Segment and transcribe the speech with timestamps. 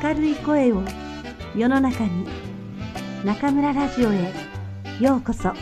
[0.00, 0.82] 明るい声を
[1.54, 2.26] 世の中に
[3.26, 4.32] 中村ラジオへ
[4.98, 5.52] ようこそ。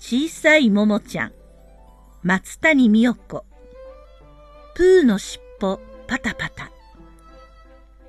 [0.00, 1.32] 小さいももちゃん
[2.24, 3.44] 松谷美代子。
[4.74, 5.78] プーのしっぽ
[6.08, 6.72] パタパタ。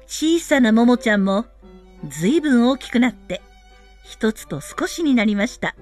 [0.07, 1.45] 小さなももちゃんも
[2.09, 3.39] ずいぶん大きくなって
[4.03, 5.75] 一つと少しになりました。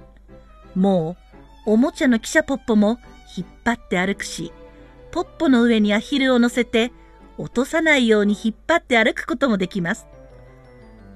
[0.76, 1.29] もう
[1.66, 3.00] おもちゃの汽車ポッポも
[3.38, 4.52] 引っ張って歩くし
[5.12, 6.92] ポッポの上にアヒルを乗せて
[7.38, 10.08] 落とさないように引っ張って歩くこともできます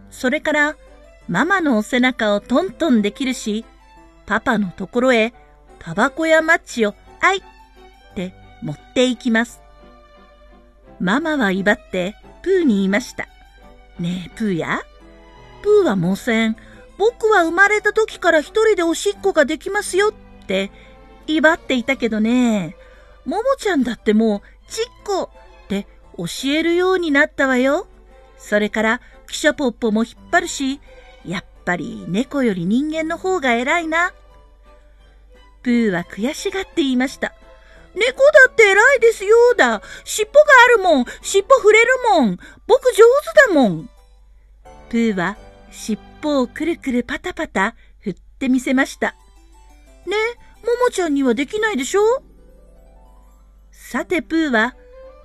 [0.09, 0.75] それから
[1.27, 3.65] ママのお背中をトントンできるし
[4.25, 5.33] パパのところへ
[5.79, 7.41] タバコやマッチをあいっ
[8.15, 9.61] て持っていきます
[10.99, 13.27] ママは威張ってプーに言いました。
[13.99, 14.81] ねえ、プーや？
[15.61, 16.55] プーはもうせん。
[16.97, 20.71] 僕は生まれた時から一人でおしっこができますよっって
[21.27, 22.75] 威張っていたけどね。
[23.25, 25.29] ももちゃんだってもうちっこ
[25.65, 25.87] って
[26.17, 27.87] 教えるようになったわよ。
[28.37, 30.81] それから汽車ポッポも引っ張るし、
[31.25, 34.13] やっぱり猫より人間の方が偉いな。
[35.63, 37.33] プーは悔しがって言いました。
[37.95, 39.81] 猫だって偉いですよだ。
[40.03, 41.05] 尻尾があるもん。
[41.21, 42.37] 尻尾触れるもん。
[42.67, 43.03] 僕上
[43.47, 43.89] 手だもん。
[44.89, 45.37] プーは
[45.71, 49.15] 尻尾をくるくるパタパタ振ってみせました。
[50.05, 50.15] ね、
[50.63, 52.01] ももちゃんにはできないでしょ？
[53.71, 54.75] さてプーは、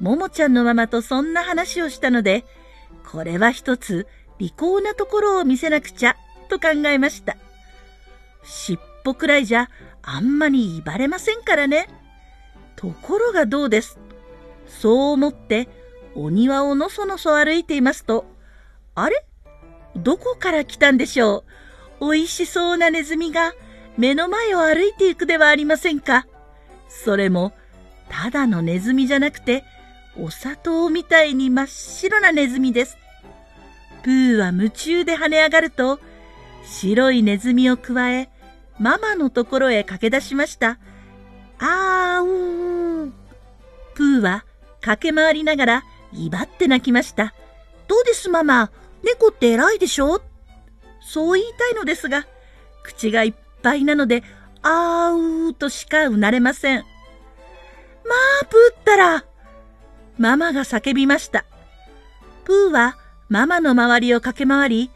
[0.01, 2.45] ももちゃんのママとそんな話をしたので、
[3.11, 4.07] これは一つ
[4.39, 6.17] 利口なところを見せなくちゃ、
[6.49, 7.37] と考えました。
[8.45, 9.69] 尻尾くらいじゃ
[10.03, 11.89] あんまり威張れませんからね。
[12.77, 13.99] ところがどうです？
[14.67, 15.69] そう思って
[16.15, 18.25] お庭をのそのそ歩いていますと、
[18.95, 19.25] あれ？
[19.97, 21.45] どこから来たんでしょ
[22.01, 22.13] う？
[22.13, 23.55] 美味しそうなネズミが
[23.99, 26.27] 目の前を歩いていくではありませんか。
[26.89, 27.53] それも、
[28.09, 29.65] ただのネズミじゃなくて、
[30.17, 32.97] お砂糖みたいに真っ白なネズミです。
[34.05, 36.01] プーは夢中で跳ね上がると、
[36.65, 38.31] 白いネズミをくわえ、
[38.79, 40.79] ママのところへ駆け出しました。
[41.59, 43.13] あーうー。
[43.95, 44.45] プーは
[44.81, 47.35] 駆け回りながら威張って泣きました。
[47.89, 48.71] どうですママ、
[49.03, 50.23] 猫って偉いでしょ？
[51.01, 52.27] そう言いたいのですが、
[52.85, 54.23] 口がいっぱいぱいなので、
[54.63, 56.79] あーうーとしかうなれません。
[56.79, 56.85] ま
[58.43, 59.25] あ、プーったら、
[60.17, 61.45] ママが叫びました。
[62.45, 62.97] プーは
[63.29, 64.91] ママの周りを駆け回り、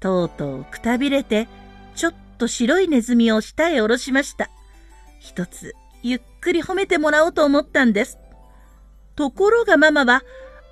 [0.00, 1.48] とうとうくたびれて、
[1.94, 4.50] ちょっと白いネズミを下へ下ろしました。
[5.18, 8.18] 一つゆっくり褒めてもらおうと思ったんです。
[9.14, 10.22] ところがママは、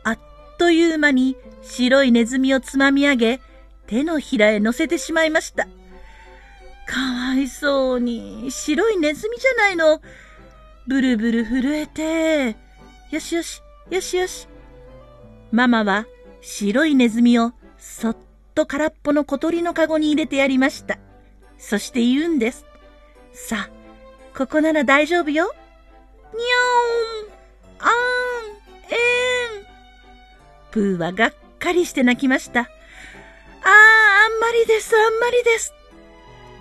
[0.02, 0.18] あっ
[0.58, 3.40] という間に白いネズミをつまみ上げ、
[3.86, 5.68] 手のひらへ乗せてしまいました。
[6.86, 10.00] かわいそうに、白いネズミじゃないの。
[10.86, 12.56] ブルブル震えて、
[13.10, 14.48] よしよし、よしよし。
[15.52, 16.06] ママは
[16.40, 18.16] 白いネズミをそっ
[18.54, 20.98] と空っぽの小鳥のかごに入れてやりました。
[21.58, 22.64] そして言うんです。
[23.32, 23.70] さあ、
[24.36, 25.52] ここなら大丈夫よ。
[26.34, 29.66] にゃーん、あーん、えーん。
[30.70, 32.60] プーはがっかりして泣きました。
[32.60, 35.74] あー、あんまりです、あんまりです。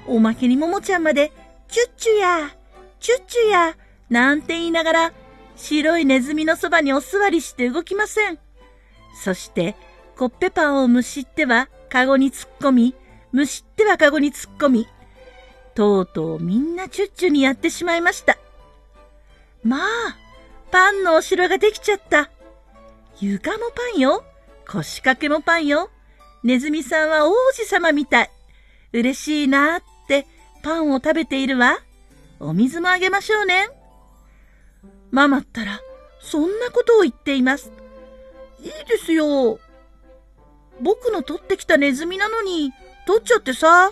[0.07, 1.31] おまけにももちゃんまで、
[1.67, 2.55] チュッチュや、
[2.99, 3.75] チュッチュや、
[4.09, 5.13] なんて言いながら、
[5.55, 8.39] 白いネズミのそばにお座りして動きません。
[9.23, 9.75] そして、
[10.17, 12.95] コッペパンをむしってはカゴに突っ込み、
[13.31, 14.87] むしってはカゴに突っ込み、
[15.75, 18.37] とうとうみんなチュッチュにやってしまいました。
[19.63, 19.81] まあ、
[20.71, 22.29] パンのお城ができちゃった。
[23.19, 24.23] 床もパンよ。
[24.67, 25.89] 腰掛けもパンよ。
[26.43, 28.31] ネズミさんは王子様みたい。
[28.91, 30.25] 嬉しいなって
[30.63, 31.79] パンを食べているわ。
[32.39, 33.69] お水もあげましょうね。
[35.11, 35.79] ママったら、
[36.21, 37.71] そんなことを言っています。
[38.61, 39.59] いいですよ。
[40.81, 42.71] 僕の取ってきたネズミなのに、
[43.05, 43.85] 取っちゃってさ。
[43.85, 43.91] あ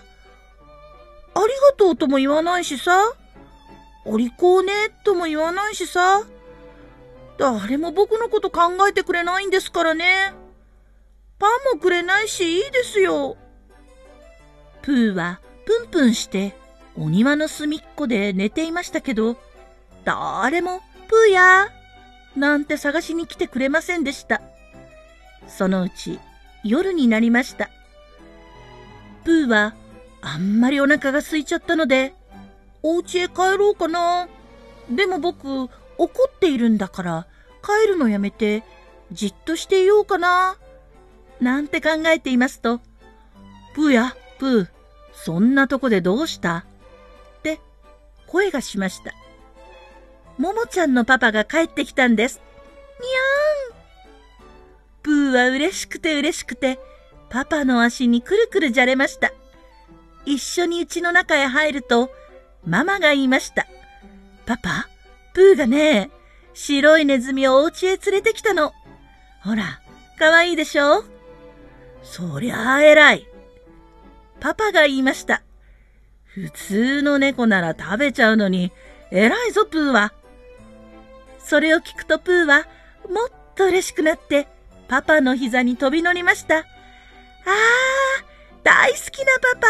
[1.39, 3.13] りがとうとも言わないしさ。
[4.05, 4.71] お利口ね
[5.03, 6.23] とも言わないしさ。
[7.37, 10.33] 誰も僕のこと考えてくれないんですからね。
[11.37, 13.37] パンもくれないしいいですよ。
[14.87, 16.55] プーはプンプンして
[16.95, 19.35] お庭の隅っこで寝ていましたけど、
[20.05, 20.79] 誰も
[21.09, 21.67] プーや
[22.37, 24.41] なんて探しに来てくれませんでした。
[25.45, 26.21] そのうち
[26.63, 27.69] 夜になりました。
[29.25, 29.75] プーは
[30.21, 32.13] あんまりお腹が空いちゃったので、
[32.81, 34.29] お家へ帰ろうかな。
[34.89, 35.69] でも僕、怒
[36.33, 37.27] っているんだから、
[37.61, 38.63] 帰るのやめて、
[39.11, 40.55] じっとしていようかな。
[41.41, 42.79] なんて考えていますと、
[43.75, 44.76] プーや、プー、
[45.25, 46.57] そんなとこでどうした？
[47.39, 47.59] って
[48.27, 49.13] 声がしました。
[50.37, 52.39] ももちゃんのパパが帰ってきたんです。
[52.99, 53.77] にゃーん
[55.03, 56.79] プーは嬉しくて嬉しくて、
[57.29, 59.33] パパの足にくるくるじゃれました。
[60.25, 62.11] 一緒に家の中へ入ると、
[62.65, 63.67] ママが言いました。
[64.45, 64.87] パパ、
[65.33, 66.09] プーがね、
[66.53, 68.73] 白いネズミをお家へ連れてきたの。
[69.43, 69.81] ほら、
[70.19, 71.03] かわいいでしょ？
[72.03, 73.27] そりゃあ偉い。
[74.39, 75.41] パパが言いました。
[76.25, 78.71] 普通の猫なら食べちゃうのに、
[79.11, 80.13] 偉いぞ、プーは。
[81.39, 82.67] それを聞くとプーは、
[83.09, 84.47] もっと嬉しくなって、
[84.87, 86.57] パパの膝に飛び乗りました。
[86.57, 86.65] ああ、
[88.63, 89.67] 大好きなパパ。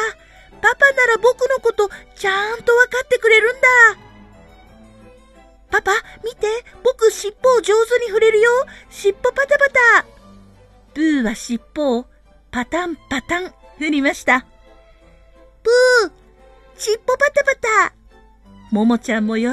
[0.61, 3.67] パパなら僕のことちゃんとわかってくれるんだ。
[5.69, 5.91] パパ、
[6.23, 6.47] 見て、
[6.83, 8.49] 僕尻尾を上手に触れるよ。
[8.89, 9.65] 尻尾パタパ
[10.01, 10.05] タ。
[10.93, 12.05] プーは尻尾を
[12.51, 14.45] パタンパタン振りました。
[16.77, 17.55] 尻尾パタパ
[17.89, 17.93] タ。
[18.71, 19.47] ももちゃんも喜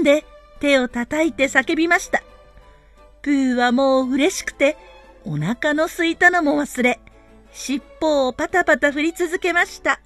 [0.00, 0.24] んで
[0.60, 2.22] 手をたたいて叫びました。
[3.22, 4.76] プーはもう嬉しくて
[5.24, 6.98] お腹のすいたのも忘れ、
[7.52, 10.00] 尻尾をパタパタ振り続けました。